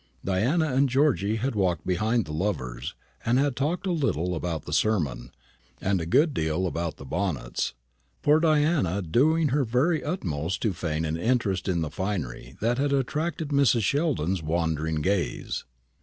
[0.25, 4.73] Diana and Georgy had walked behind the lovers, and had talked a little about the
[4.73, 5.29] sermon,
[5.79, 7.75] and a good deal about the bonnets;
[8.23, 12.91] poor Diana doing her very uttermost to feign an interest in the finery that had
[12.91, 13.83] attracted Mrs.
[13.83, 15.65] Sheldon's wandering gaze.